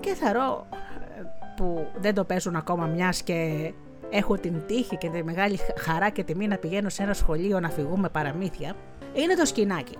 και 0.00 0.14
θαρώ 0.14 0.66
ε, 1.18 1.22
που 1.56 1.86
δεν 2.00 2.14
το 2.14 2.24
παίζουν 2.24 2.56
ακόμα 2.56 2.86
μιας 2.86 3.22
και 3.22 3.72
έχω 4.10 4.34
την 4.34 4.66
τύχη 4.66 4.96
και 4.96 5.08
τη 5.08 5.24
μεγάλη 5.24 5.58
χαρά 5.78 6.08
και 6.08 6.24
τιμή 6.24 6.46
να 6.46 6.56
πηγαίνω 6.56 6.88
σε 6.88 7.02
ένα 7.02 7.12
σχολείο 7.12 7.60
να 7.60 7.70
φυγούμε 7.70 8.08
παραμύθια 8.08 8.74
είναι 9.12 9.34
το 9.34 9.44
σκηνάκι. 9.44 9.96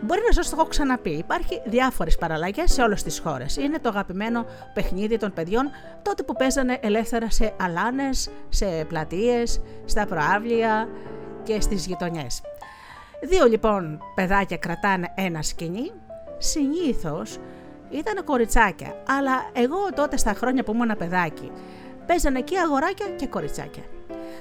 Μπορεί 0.00 0.20
να 0.26 0.32
σας 0.32 0.50
το 0.50 0.56
έχω 0.58 0.68
ξαναπεί. 0.68 1.10
Υπάρχει 1.10 1.62
διάφορες 1.66 2.16
παραλλαγές 2.16 2.72
σε 2.72 2.82
όλες 2.82 3.02
τις 3.02 3.18
χώρες. 3.18 3.56
Είναι 3.56 3.78
το 3.78 3.88
αγαπημένο 3.88 4.46
παιχνίδι 4.74 5.16
των 5.16 5.32
παιδιών 5.32 5.70
τότε 6.02 6.22
που 6.22 6.32
παίζανε 6.32 6.78
ελεύθερα 6.80 7.30
σε 7.30 7.52
αλάνες, 7.60 8.30
σε 8.48 8.66
πλατείες, 8.88 9.60
στα 9.84 10.06
προάβλια, 10.06 10.88
και 11.46 11.60
στις 11.60 11.86
γειτονιές. 11.86 12.40
Δύο 13.22 13.46
λοιπόν 13.46 14.02
παιδάκια 14.14 14.56
κρατάνε 14.56 15.12
ένα 15.14 15.42
σκηνή, 15.42 15.92
συνήθως 16.38 17.38
ήταν 17.90 18.24
κοριτσάκια, 18.24 19.02
αλλά 19.06 19.50
εγώ 19.52 19.76
τότε 19.94 20.16
στα 20.16 20.32
χρόνια 20.32 20.62
που 20.62 20.72
ήμουν 20.72 20.96
παιδάκι 20.96 21.50
παίζανε 22.06 22.40
και 22.40 22.58
αγοράκια 22.58 23.06
και 23.06 23.26
κοριτσάκια. 23.26 23.82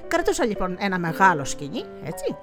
Κρατούσα 0.07 0.45
λοιπόν 0.45 0.75
ένα 0.79 0.99
μεγάλο 0.99 1.45
σκηνή, 1.45 1.83
έτσι. 2.03 2.35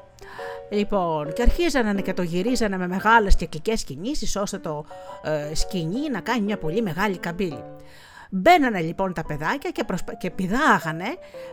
Λοιπόν, 0.71 1.33
και 1.33 1.43
αρχίζανε 1.43 2.01
και 2.01 2.15
το 2.15 2.23
γυρίζανε 2.23 2.77
με 2.77 2.89
μεγάλες 2.89 3.37
κυκλικές 3.37 3.85
κινήσεις 3.85 4.37
ώστε 4.37 4.59
το 4.59 4.85
ε, 5.23 5.55
σκηνή 5.55 6.11
να 6.11 6.21
κάνει 6.21 6.41
μια 6.41 6.59
πολύ 6.59 6.83
μεγάλη 6.83 7.19
καμπύλη. 7.19 7.65
Μπαίνανε 8.35 8.81
λοιπόν 8.81 9.13
τα 9.13 9.23
παιδάκια 9.25 9.71
και, 9.71 9.85
προσπα... 9.85 10.15
και 10.15 10.31
πηδάγανε 10.31 11.05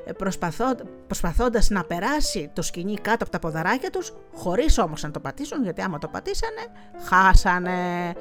ε, 0.05 0.11
προσπαθώ... 0.11 0.75
προσπαθώντας 1.07 1.69
να 1.69 1.83
περάσει 1.83 2.49
το 2.53 2.61
σκηνή 2.61 2.93
κάτω 2.93 3.23
από 3.23 3.29
τα 3.29 3.39
ποδαράκια 3.39 3.89
τους 3.89 4.13
χωρίς 4.33 4.77
όμως 4.77 5.03
να 5.03 5.11
το 5.11 5.19
πατήσουν 5.19 5.63
γιατί 5.63 5.81
άμα 5.81 5.97
το 5.97 6.07
πατήσανε 6.07 6.61
χάσανε. 7.09 8.13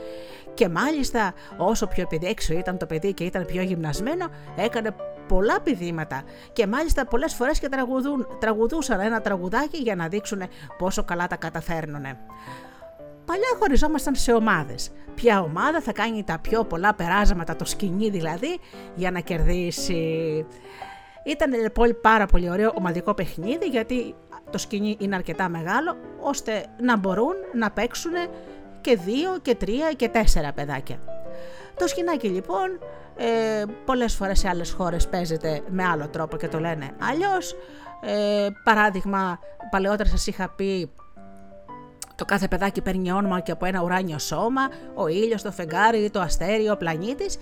Και 0.55 0.69
μάλιστα 0.69 1.35
όσο 1.57 1.87
πιο 1.87 2.03
επιδέξιο 2.03 2.59
ήταν 2.59 2.79
το 2.79 2.87
παιδί 2.87 3.15
και 3.15 3.25
ήταν 3.25 3.47
πιο 3.47 3.63
γυμνασμένο 3.63 4.27
έκανε 4.57 4.95
πολλά 5.29 5.61
πηδήματα 5.61 6.23
και 6.53 6.67
μάλιστα 6.67 7.07
πολλές 7.07 7.35
φορές 7.35 7.59
και 7.59 7.69
τραγουδούν, 7.69 8.27
τραγουδούσαν 8.41 9.01
ένα 9.01 9.21
τραγουδάκι 9.21 9.77
για 9.77 9.95
να 9.95 10.09
δείξουν 10.09 10.43
πόσο 10.79 11.05
καλά 11.05 11.27
τα 11.27 11.37
καταφέρνουν. 11.37 12.05
Παλιά 13.29 13.49
χωριζόμασταν 13.59 14.15
σε 14.15 14.33
ομάδες. 14.33 14.91
Ποια 15.15 15.41
ομάδα 15.41 15.81
θα 15.81 15.93
κάνει 15.93 16.25
τα 16.25 16.39
πιο 16.39 16.65
πολλά 16.65 16.95
περάσματα, 16.95 17.57
το 17.57 17.65
σκηνή 17.65 18.11
δηλαδή, 18.11 18.59
για 18.95 19.11
να 19.11 19.21
κερδίσει. 19.21 20.47
Ήταν 21.25 21.53
λοιπόν 21.53 21.99
πάρα 22.03 22.27
πολύ 22.27 22.51
ωραίο 22.51 22.73
ομαδικό 22.75 23.15
παιχνίδι 23.15 23.67
γιατί 23.67 24.15
το 24.51 24.59
σκηνή 24.59 24.97
είναι 25.01 25.15
αρκετά 25.15 25.49
μεγάλο 25.49 25.97
ώστε 26.21 26.67
να 26.81 26.97
μπορούν 26.97 27.35
να 27.55 27.71
παίξουν 27.71 28.13
και 28.81 28.97
δύο 28.97 29.39
και 29.43 29.55
τρία 29.55 29.93
και 29.93 30.09
τέσσερα 30.09 30.53
παιδάκια. 30.53 30.99
Το 31.79 31.87
σκηνάκι 31.87 32.29
λοιπόν 32.29 32.79
ε, 33.17 33.65
πολλές 33.85 34.15
φορές 34.15 34.39
σε 34.39 34.49
άλλες 34.49 34.71
χώρες 34.73 35.09
παίζεται 35.09 35.61
με 35.69 35.85
άλλο 35.85 36.09
τρόπο 36.09 36.37
και 36.37 36.49
το 36.49 36.59
λένε 36.59 36.91
αλλιώς. 37.11 37.57
Ε, 38.01 38.49
παράδειγμα, 38.65 39.39
παλαιότερα 39.71 40.09
σας 40.09 40.27
είχα 40.27 40.49
πει 40.49 40.91
το 42.19 42.25
κάθε 42.25 42.49
παιδάκι 42.49 42.81
παίρνει 42.81 43.13
όνομα 43.13 43.41
και 43.41 43.53
από 43.53 43.67
ένα 43.67 43.83
ουράνιο 43.83 44.19
σώμα, 44.19 44.69
ο 44.95 45.09
ήλιος, 45.09 45.43
το 45.43 45.51
φεγγάρι, 45.53 46.11
το 46.11 46.21
αστέρι, 46.21 46.71
ο 46.71 46.77
πλανήτης 46.77 47.39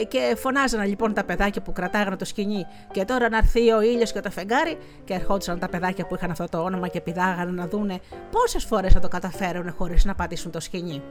ε, 0.00 0.04
και 0.04 0.36
φωνάζανε 0.36 0.86
λοιπόν 0.86 1.14
τα 1.14 1.24
παιδάκια 1.24 1.62
που 1.62 1.72
κρατάγανε 1.72 2.16
το 2.16 2.24
σκηνή 2.24 2.66
και 2.92 3.04
τώρα 3.04 3.28
να 3.28 3.36
έρθει 3.36 3.70
ο 3.70 3.80
ήλιος 3.80 4.12
και 4.12 4.20
το 4.20 4.30
φεγγάρι 4.30 4.78
και 5.04 5.14
ερχόντουσαν 5.14 5.58
τα 5.58 5.68
παιδάκια 5.68 6.06
που 6.06 6.14
είχαν 6.14 6.30
αυτό 6.30 6.48
το 6.48 6.58
όνομα 6.58 6.88
και 6.88 7.00
πηδάγανε 7.00 7.50
να 7.50 7.66
δούνε 7.66 8.00
πόσες 8.30 8.64
φορές 8.64 8.92
θα 8.92 9.00
το 9.00 9.08
καταφέρουν 9.08 9.72
χωρίς 9.72 10.04
να 10.04 10.14
πατήσουν 10.14 10.50
το 10.50 10.60
σκηνή. 10.60 11.02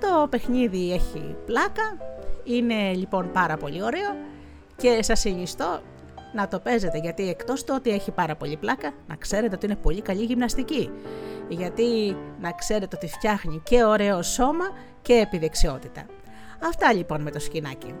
Το 0.00 0.26
παιχνίδι 0.30 0.92
έχει 0.92 1.36
πλάκα, 1.46 1.96
είναι 2.44 2.92
λοιπόν 2.92 3.30
πάρα 3.32 3.56
πολύ 3.56 3.82
ωραίο 3.82 4.16
και 4.76 5.02
σας 5.02 5.20
συνιστώ 5.20 5.80
να 6.32 6.48
το 6.48 6.58
παίζετε 6.58 6.98
γιατί 6.98 7.28
εκτός 7.28 7.64
το 7.64 7.74
ότι 7.74 7.90
έχει 7.90 8.10
πάρα 8.10 8.36
πολύ 8.36 8.56
πλάκα 8.56 8.92
να 9.06 9.16
ξέρετε 9.16 9.54
ότι 9.54 9.66
είναι 9.66 9.76
πολύ 9.76 10.02
καλή 10.02 10.24
γυμναστική 10.24 10.90
γιατί 11.48 12.16
να 12.40 12.52
ξέρετε 12.52 12.96
ότι 12.96 13.08
φτιάχνει 13.08 13.60
και 13.64 13.84
ωραίο 13.84 14.22
σώμα 14.22 14.64
και 15.02 15.12
επιδεξιότητα. 15.12 16.06
Αυτά 16.62 16.92
λοιπόν 16.92 17.22
με 17.22 17.30
το 17.30 17.38
σκηνάκι. 17.38 17.94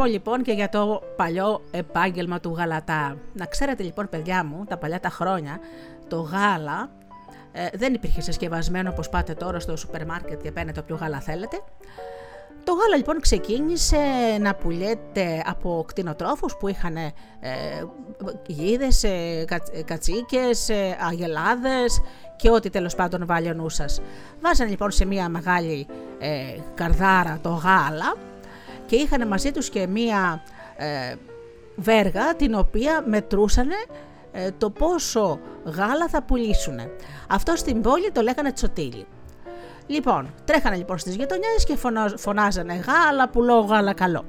Πω 0.00 0.06
λοιπόν 0.06 0.42
και 0.42 0.52
για 0.52 0.68
το 0.68 1.02
παλιό 1.16 1.62
επάγγελμα 1.70 2.40
του 2.40 2.54
γαλατά. 2.56 3.16
Να 3.32 3.46
ξέρετε 3.46 3.82
λοιπόν 3.82 4.08
παιδιά 4.08 4.44
μου, 4.44 4.64
τα 4.68 4.76
παλιά 4.76 5.00
τα 5.00 5.08
χρόνια, 5.08 5.58
το 6.08 6.20
γάλα 6.20 6.90
ε, 7.52 7.66
δεν 7.72 7.94
υπήρχε 7.94 8.20
συσκευασμένο 8.20 8.90
όπως 8.90 9.08
πάτε 9.08 9.34
τώρα 9.34 9.60
στο 9.60 9.76
σούπερ 9.76 10.06
μάρκετ 10.06 10.42
και 10.42 10.52
παίρνετε 10.52 10.80
όποιο 10.80 10.96
γάλα 10.96 11.20
θέλετε. 11.20 11.62
Το 12.64 12.72
γάλα 12.72 12.96
λοιπόν 12.96 13.20
ξεκίνησε 13.20 13.98
να 14.40 14.54
πουλιέται 14.54 15.42
από 15.46 15.84
κτηνοτρόφους 15.86 16.56
που 16.56 16.68
είχαν 16.68 16.96
ε, 16.96 17.12
γίδες, 18.46 19.04
ε, 19.04 19.44
κατσίκες, 19.84 20.68
ε, 20.68 20.96
αγελάδες 21.08 22.00
και 22.36 22.50
ό,τι 22.50 22.70
τέλος 22.70 22.94
πάντων 22.94 23.26
βάλει 23.26 23.50
ο 23.50 23.54
νου 23.54 23.68
σας. 23.68 24.00
Βάζανε 24.40 24.70
λοιπόν 24.70 24.90
σε 24.90 25.04
μια 25.04 25.28
μεγάλη 25.28 25.86
ε, 26.18 26.58
καρδάρα 26.74 27.38
το 27.42 27.48
γάλα 27.48 28.14
και 28.90 28.96
είχαν 28.96 29.28
μαζί 29.28 29.52
τους 29.52 29.68
και 29.68 29.86
μία 29.86 30.42
ε, 30.76 31.14
βέργα 31.76 32.34
την 32.34 32.54
οποία 32.54 33.02
μετρούσανε 33.06 33.74
ε, 34.32 34.50
το 34.58 34.70
πόσο 34.70 35.40
γάλα 35.64 36.08
θα 36.08 36.22
πουλήσουν. 36.22 36.78
Αυτό 37.28 37.56
στην 37.56 37.80
πόλη 37.80 38.10
το 38.10 38.20
λέγανε 38.20 38.52
τσοτήλι. 38.52 39.06
Λοιπόν, 39.86 40.34
τρέχανε 40.44 40.76
λοιπόν 40.76 40.98
στις 40.98 41.14
γειτονιές 41.14 41.64
και 41.64 41.76
φωνάζανε 42.16 42.74
γάλα, 42.74 43.28
πουλό, 43.28 43.60
γάλα 43.60 43.92
καλό. 43.92 44.24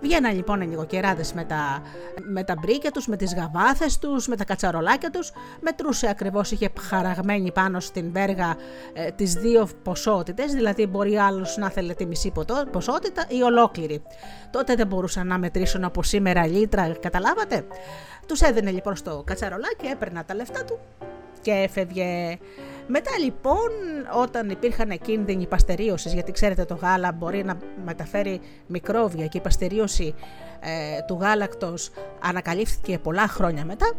Βγαίναν 0.00 0.34
λοιπόν 0.34 0.60
οι 0.60 0.66
νοικοκυράδες 0.66 1.32
με 1.32 1.44
τα, 1.44 1.82
με 2.22 2.44
τα 2.44 2.54
μπρίκια 2.60 2.90
τους, 2.90 3.06
με 3.06 3.16
τις 3.16 3.34
γαβάθες 3.34 3.98
τους, 3.98 4.28
με 4.28 4.36
τα 4.36 4.44
κατσαρολάκια 4.44 5.10
τους. 5.10 5.32
Μετρούσε 5.60 6.08
ακριβώς, 6.08 6.50
είχε 6.50 6.70
χαραγμένη 6.80 7.52
πάνω 7.52 7.80
στην 7.80 8.12
βέργα 8.12 8.56
ε, 8.92 9.10
τις 9.10 9.32
δύο 9.32 9.68
ποσότητες, 9.82 10.52
δηλαδή 10.52 10.86
μπορεί 10.86 11.16
άλλος 11.16 11.56
να 11.56 11.70
θέλει 11.70 11.94
τη 11.94 12.06
μισή 12.06 12.32
ποσότητα 12.70 13.24
ή 13.28 13.42
ολόκληρη. 13.42 14.02
Τότε 14.50 14.74
δεν 14.74 14.86
μπορούσαν 14.86 15.26
να 15.26 15.38
μετρήσουν 15.38 15.84
από 15.84 16.02
σήμερα 16.02 16.46
λίτρα, 16.46 16.92
καταλάβατε. 17.00 17.66
Τους 18.26 18.40
έδινε 18.40 18.70
λοιπόν 18.70 18.96
στο 18.96 19.22
κατσαρολάκι, 19.26 19.86
έπαιρνα 19.86 20.24
τα 20.24 20.34
λεφτά 20.34 20.64
του 20.64 20.78
και 21.40 21.50
έφευγε. 21.50 22.38
Μετά 22.86 23.10
λοιπόν 23.24 23.70
όταν 24.22 24.50
υπήρχαν 24.50 24.98
κίνδυνοι 25.02 25.46
παστερίωσης, 25.46 26.12
γιατί 26.12 26.32
ξέρετε 26.32 26.64
το 26.64 26.74
γάλα 26.74 27.12
μπορεί 27.12 27.44
να 27.44 27.58
μεταφέρει 27.84 28.40
μικρόβια 28.66 29.26
και 29.26 29.38
η 29.38 29.40
παστερίωση 29.40 30.14
ε, 30.60 31.02
του 31.06 31.18
γάλακτος 31.20 31.90
ανακαλύφθηκε 32.20 32.98
πολλά 32.98 33.28
χρόνια 33.28 33.64
μετά, 33.64 33.92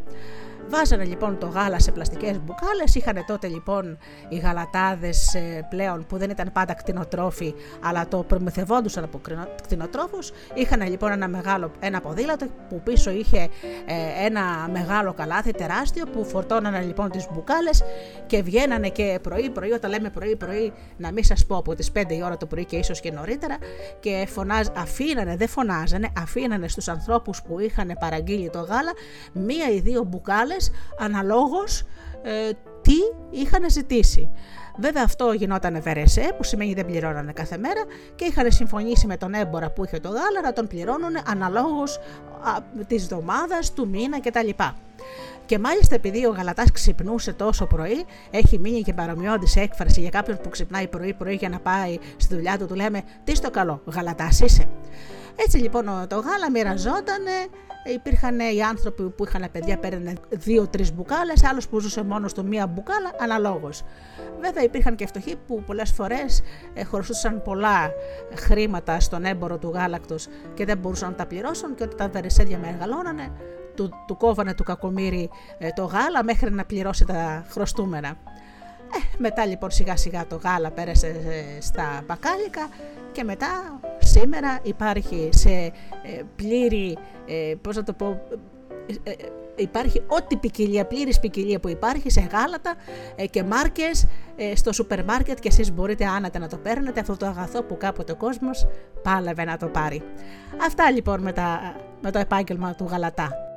Βάζανε 0.70 1.04
λοιπόν 1.04 1.38
το 1.38 1.48
γάλα 1.48 1.80
σε 1.80 1.92
πλαστικές 1.92 2.40
μπουκάλες, 2.40 2.96
είχαν 2.96 3.24
τότε 3.28 3.48
λοιπόν 3.48 3.98
οι 4.30 4.38
γαλατάδες 4.38 5.34
ε, 5.34 5.68
πλέον 5.70 6.06
που 6.06 6.18
δεν 6.18 6.30
ήταν 6.30 6.52
πάντα 6.52 6.74
κτηνοτρόφοι 6.74 7.54
αλλά 7.82 8.08
το 8.08 8.24
προμηθευόντουσαν 8.24 9.04
από 9.04 9.22
κτηνοτρόφους, 9.62 10.32
είχαν 10.54 10.82
λοιπόν 10.90 11.12
ένα 11.12 11.28
μεγάλο 11.28 11.72
ένα 11.80 12.02
ποδήλατο 12.02 12.46
που 12.70 12.82
πίσω 12.84 13.12
είχε 13.12 13.38
ε, 13.86 14.26
ένα 14.26 14.70
μεγάλο 14.72 15.14
καλάθι 15.14 15.52
τεράστιο 15.52 16.06
που 16.06 16.26
φορτώνανε 16.26 16.82
λοιπόν 16.82 17.10
τις 17.10 17.28
μπουκάλες 17.32 17.84
και 18.26 18.42
βγαίνανε 18.42 18.90
και 18.90 19.20
πρωί 19.22 19.50
πρωί, 19.50 19.72
όταν 19.72 19.90
λέμε 19.92 20.10
πρωί 20.10 20.36
πρωί 20.36 20.74
να 20.98 21.12
μην 21.12 21.24
σας 21.24 21.46
πω 21.46 21.58
από 21.58 21.76
τις 21.76 21.92
5 21.94 22.04
η 22.10 22.24
ώρα 22.24 22.38
το 22.38 22.46
πρωί 22.46 22.66
και 22.66 22.78
ίσως 22.78 23.00
και 23.00 23.12
νωρίτερα 23.12 23.58
και 24.00 24.28
φωνάζ, 24.30 24.68
αφήνανε, 24.76 25.36
δεν 25.36 25.48
φωνάζανε, 25.48 26.10
αφήνανε 26.18 26.68
στους 26.68 26.88
ανθρώπους 26.88 27.42
που 27.42 27.60
είχαν 27.60 27.98
παραγγείλει 28.00 28.50
το 28.50 28.60
γάλα 28.60 28.92
μία 29.34 29.70
ή 29.70 29.80
δύο 29.80 30.04
μπουκάλες 30.04 30.59
αναλόγως 31.00 31.84
ε, 32.24 32.52
τι 32.82 32.96
είχαν 33.30 33.70
ζητήσει. 33.70 34.30
Βέβαια 34.78 35.04
αυτό 35.06 35.32
γινόταν 35.32 35.82
βερεσέ 35.82 36.34
που 36.38 36.44
σημαίνει 36.44 36.74
δεν 36.74 36.86
πληρώνανε 36.86 37.32
κάθε 37.32 37.58
μέρα 37.58 37.82
και 38.16 38.26
είχαν 38.26 38.52
συμφωνήσει 38.52 39.08
με 39.08 39.18
τον 39.18 39.34
έμπορα 39.34 39.72
που 39.72 39.86
είχε 39.86 40.00
το 40.00 40.10
γάλα 40.10 40.42
να 40.44 40.54
τον 40.54 40.68
πληρώνουν 40.68 41.12
αναλόγως 41.26 42.00
της 42.88 43.04
εβδομάδας, 43.04 43.74
του 43.74 43.88
μήνα 43.88 44.20
κτλ. 44.20 44.50
Και 45.46 45.60
μάλιστα 45.60 45.96
επειδή 45.96 46.26
ο 46.26 46.30
Γαλατάς 46.30 46.72
ξυπνούσε 46.72 47.34
τόσο 47.34 47.66
πρωί, 47.66 48.06
έχει 48.32 48.60
μείνει 48.60 48.82
και 48.82 48.94
παρομοιώδη 48.94 49.62
έκφραση 49.62 50.02
για 50.02 50.10
κάποιον 50.10 50.38
που 50.44 50.50
ξυπνάει 50.50 50.88
πρωί-πρωί 50.88 51.36
για 51.36 51.50
να 51.50 51.60
πάει 51.60 51.98
στη 52.18 52.36
δουλειά 52.36 52.58
του, 52.58 52.66
του 52.66 52.76
λέμε 52.76 53.02
Τι 53.24 53.36
στο 53.36 53.50
καλό, 53.50 53.82
Γαλατάς 53.86 54.40
είσαι. 54.40 54.68
Έτσι 55.46 55.58
λοιπόν 55.58 55.86
το 56.08 56.16
γάλα 56.16 56.52
μοιραζόταν, 56.52 57.24
υπήρχαν 57.94 58.40
οι 58.40 58.64
άνθρωποι 58.64 59.10
που 59.10 59.26
είχαν 59.26 59.46
παιδιά 59.52 59.78
παίρνουν 59.78 60.18
δύο-τρει 60.30 60.92
μπουκάλες, 60.94 61.44
άλλος 61.44 61.68
που 61.68 61.80
ζούσε 61.80 62.04
μόνος 62.04 62.34
του 62.34 62.46
μία 62.46 62.68
μπουκάλα, 62.68 63.12
αναλόγως. 63.20 63.84
Βέβαια 64.40 64.64
υπήρχαν 64.64 64.96
και 64.96 65.08
φτωχοί 65.08 65.36
που 65.48 65.64
πολλές 65.64 65.92
φορές 65.92 66.42
ε, 66.74 66.84
χρωστούσαν 66.84 67.42
πολλά 67.42 67.92
χρήματα 68.36 69.00
στον 69.00 69.26
έμπορο 69.26 69.58
του 69.58 69.70
γάλακτος 69.70 70.28
και 70.54 70.66
δεν 70.66 70.78
μπορούσαν 70.78 71.10
να 71.10 71.16
τα 71.16 71.26
πληρώσουν 71.26 71.76
και 71.76 71.84
όταν 71.84 71.98
τα 71.98 72.10
βερεσέδια 72.10 72.58
μεγαλώνανε, 72.58 73.32
του, 73.76 73.90
του 74.08 74.18
κόβανε 74.18 74.54
του 74.54 74.64
κακομύρι 74.64 75.30
ε, 75.58 75.70
το 75.70 75.84
γάλα 75.84 76.24
μέχρι 76.24 76.52
να 76.52 76.66
πληρώσει 76.66 77.06
τα 77.06 77.46
χρωστούμενα. 77.50 78.18
Ε, 78.94 79.18
μετά 79.18 79.46
λοιπόν 79.46 79.72
σιγά 79.72 79.98
σιγά 79.98 80.28
το 80.28 80.40
γάλα 80.44 80.72
πέρασε 80.72 81.08
ε, 81.08 81.62
στα 81.62 82.04
μπακάλικα 82.08 82.70
και 83.12 83.24
μετά 83.24 83.80
σήμερα 84.00 84.60
υπάρχει 84.64 85.30
σε 85.34 85.50
ε, 85.50 85.72
πλήρη, 86.36 86.98
ε, 87.28 87.54
πώς 87.62 87.76
να 87.76 87.84
το 87.84 87.94
πω, 87.94 88.22
ε, 89.04 89.12
υπάρχει 89.56 90.04
ό,τι 90.08 90.38
ποικιλία, 90.38 90.86
πλήρης 90.86 91.20
ποικιλία 91.20 91.60
που 91.60 91.70
υπάρχει 91.70 92.10
σε 92.10 92.30
γάλατα 92.32 92.76
και 93.30 93.44
μάρκες 93.44 94.06
στο 94.56 94.74
σούπερ 94.74 95.04
μάρκετ 95.04 95.40
και 95.40 95.48
εσείς 95.48 95.74
μπορείτε 95.74 96.06
άνατα 96.06 96.40
να 96.40 96.48
το 96.48 96.58
παίρνετε 96.58 97.00
αυτό 97.00 97.18
το 97.18 97.26
αγαθό 97.26 97.64
που 97.64 97.78
κάποτε 97.78 98.12
ο 98.12 98.16
κόσμος 98.16 98.68
πάλευε 99.04 99.44
να 99.44 99.58
το 99.58 99.68
πάρει. 99.68 100.02
Αυτά 100.66 100.92
λοιπόν 100.92 101.22
με, 101.22 101.34
με 102.02 102.12
το 102.12 102.20
επάγγελμα 102.20 102.76
του 102.76 102.88
γαλατά. 102.90 103.49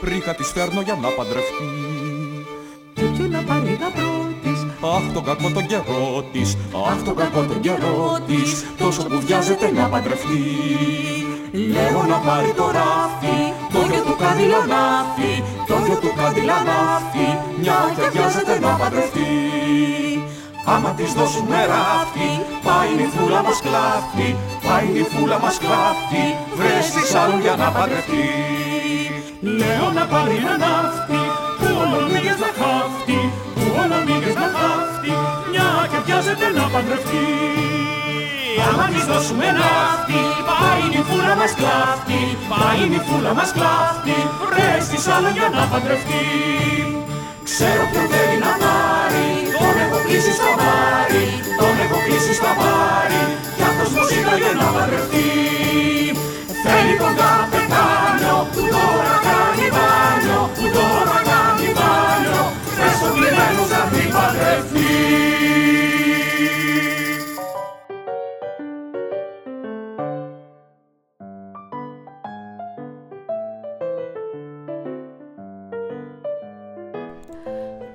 Πρίκα 0.00 0.34
τη 0.34 0.42
φέρνω 0.42 0.80
για 0.80 0.98
να 1.02 1.08
παντρευτεί. 1.08 1.68
Κι 2.94 3.22
να 3.28 3.42
πάρει 3.42 3.78
γαμπρό 3.80 4.14
της 4.42 4.66
Αχ 4.96 5.12
τον 5.14 5.24
κακό 5.24 5.50
τον 5.50 5.66
καιρό 5.66 6.24
της 6.32 6.56
Αχ 6.88 7.02
τον 7.02 7.16
κακό 7.16 7.42
τον 7.44 7.60
καιρό 7.60 8.18
της 8.26 8.64
Τόσο 8.78 9.02
που 9.02 9.20
βιάζεται 9.26 9.70
να 9.70 9.84
παντρευτεί 9.88 10.44
Λέω 11.52 12.02
να 12.08 12.16
πάρει 12.26 12.52
το 12.56 12.66
ράφι 12.76 13.38
Το 13.72 13.78
γιο 13.90 14.02
του 14.06 14.16
καντιλανάφι 14.22 15.32
Το 15.66 15.74
γιο 15.84 15.96
του 16.02 16.12
καντιλανάφι 16.20 17.28
Μια 17.60 17.78
και 17.96 18.08
βιάζεται 18.12 18.58
να 18.58 18.70
παντρευτεί. 18.80 19.28
Άμα 20.64 20.90
της 20.90 21.12
δώσουμε 21.12 21.58
ράφι, 21.72 22.30
πάει 22.66 22.92
η 23.04 23.08
φούλα 23.14 23.42
μας 23.42 23.60
κλάφτη, 23.60 24.36
πάει 24.66 24.88
η 25.00 25.06
φούλα 25.12 25.38
μας 25.38 25.58
κλάφτη, 25.58 26.24
βρες 26.54 26.90
της 26.90 27.14
άλλον 27.14 27.40
για 27.40 27.56
να 27.56 27.70
παντρευτεί. 27.70 28.69
Λέω 29.58 29.86
να 29.98 30.04
πάρει 30.12 30.36
ένα 30.42 30.54
ναύτη, 30.64 31.20
που 31.58 31.68
όλο 31.82 31.98
μήγες 32.12 32.38
να 32.44 32.50
χάφτει, 32.58 33.20
που 33.54 33.64
όλο 33.80 33.98
μήγες 34.06 34.36
να 34.42 34.48
χάφτει, 34.56 35.12
μια 35.50 35.68
και 35.90 35.98
πιάζεται 36.04 36.46
να 36.56 36.64
παντρευτεί. 36.72 37.26
Άμα 38.68 38.86
της 38.92 39.04
δώσουμε 39.10 39.48
ναύτη, 39.60 40.22
πάει 40.48 40.84
η 40.98 41.00
φούλα 41.08 41.34
μας 41.40 41.52
κλάφτη, 41.58 42.20
πάει 42.52 42.82
η 42.98 43.00
φούλα 43.06 43.32
μας 43.38 43.50
κλάφτη, 43.56 44.16
βρες 44.50 44.84
της 44.90 45.04
άλλον 45.14 45.32
για 45.38 45.48
να 45.56 45.62
παντρευτεί. 45.70 46.26
Ξέρω 47.48 47.82
ποιον 47.90 48.06
θέλει 48.12 48.38
να 48.46 48.52
πάρει, 48.62 49.28
τον 49.60 49.74
έχω 49.84 49.98
κλείσει 50.06 50.32
στα 50.38 50.50
βάρη, 50.60 51.24
τον 51.60 51.74
έχω 51.84 51.98
κλείσει 52.06 52.32
στα 52.40 52.52
βάρη, 52.60 53.22
κι 53.56 53.64
αυτός 53.68 53.88
μου 53.94 54.02
ζήταγε 54.10 54.50
να 54.60 54.66
παντρευτεί. 54.74 55.28
Θέλει 56.64 56.94
τον 57.02 57.12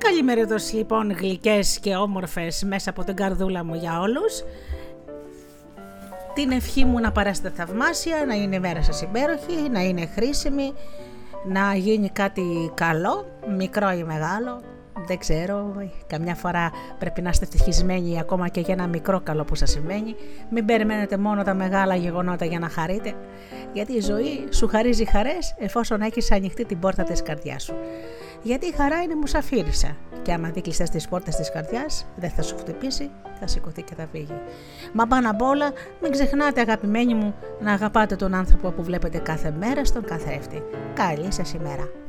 Καλημέριδος 0.09 0.73
λοιπόν 0.73 1.11
γλυκές 1.11 1.79
και 1.79 1.95
όμορφες 1.95 2.63
μέσα 2.63 2.89
από 2.89 3.03
την 3.03 3.15
καρδούλα 3.15 3.63
μου 3.63 3.75
για 3.75 3.99
όλους. 3.99 4.43
Την 6.33 6.51
ευχή 6.51 6.85
μου 6.85 6.99
να 6.99 7.11
παράσετε 7.11 7.49
θαυμάσια, 7.49 8.25
να 8.27 8.33
είναι 8.33 8.55
η 8.55 8.59
μέρα 8.59 8.83
σας 8.83 9.01
υπέροχη, 9.01 9.69
να 9.71 9.79
είναι 9.79 10.05
χρήσιμη, 10.05 10.73
να 11.45 11.75
γίνει 11.75 12.09
κάτι 12.09 12.71
καλό, 12.73 13.25
μικρό 13.57 13.91
ή 13.91 14.03
μεγάλο, 14.03 14.61
δεν 15.07 15.17
ξέρω, 15.17 15.73
καμιά 16.07 16.35
φορά 16.35 16.71
πρέπει 16.99 17.21
να 17.21 17.29
είστε 17.29 17.45
ευτυχισμένοι 17.45 18.19
ακόμα 18.19 18.47
και 18.47 18.59
για 18.59 18.73
ένα 18.73 18.87
μικρό 18.87 19.21
καλό 19.21 19.43
που 19.43 19.55
σας 19.55 19.69
συμβαίνει. 19.69 20.15
Μην 20.49 20.65
περιμένετε 20.65 21.17
μόνο 21.17 21.43
τα 21.43 21.53
μεγάλα 21.53 21.95
γεγονότα 21.95 22.45
για 22.45 22.59
να 22.59 22.69
χαρείτε, 22.69 23.13
γιατί 23.73 23.93
η 23.93 24.01
ζωή 24.01 24.47
σου 24.49 24.67
χαρίζει 24.67 25.05
χαρές 25.05 25.55
εφόσον 25.57 26.01
έχεις 26.01 26.31
ανοιχτή 26.31 26.65
την 26.65 26.79
πόρτα 26.79 27.03
της 27.03 27.21
καρδιάς 27.21 27.63
σου 27.63 27.75
γιατί 28.45 28.65
η 28.65 28.71
χαρά 28.71 29.01
είναι 29.01 29.15
μουσαφίρισα 29.15 29.97
και 30.21 30.33
άμα 30.33 30.49
δει 30.49 30.61
κλειστές 30.61 30.89
τις 30.89 31.07
πόρτες 31.07 31.35
της 31.35 31.51
καρδιάς, 31.51 32.05
δεν 32.15 32.29
θα 32.29 32.41
σου 32.41 32.57
χτυπήσει, 32.57 33.09
θα 33.39 33.47
σηκωθεί 33.47 33.81
και 33.81 33.95
θα 33.95 34.07
φύγει. 34.11 34.39
Μα 34.93 35.07
πάνω 35.07 35.29
απ' 35.29 35.41
όλα, 35.41 35.71
μην 36.01 36.11
ξεχνάτε, 36.11 36.61
αγαπημένοι 36.61 37.13
μου, 37.13 37.35
να 37.59 37.71
αγαπάτε 37.71 38.15
τον 38.15 38.33
άνθρωπο 38.33 38.71
που 38.71 38.83
βλέπετε 38.83 39.17
κάθε 39.17 39.51
μέρα 39.51 39.85
στον 39.85 40.03
καθρέφτη. 40.03 40.63
Καλή 40.93 41.31
σας 41.31 41.53
ημέρα. 41.53 42.04